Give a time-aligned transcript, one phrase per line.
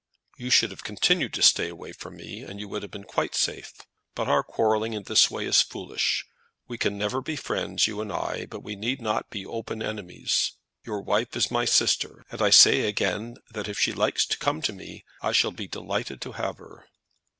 [0.39, 3.35] "You should have continued to stay away from me, and you would have been quite
[3.35, 3.71] safe.
[4.15, 6.25] But our quarrelling in this way is foolish.
[6.67, 10.53] We can never be friends, you and I; but we need not be open enemies.
[10.83, 14.63] Your wife is my sister, and I say again that if she likes to come
[14.63, 16.87] to me, I shall be delighted to have her."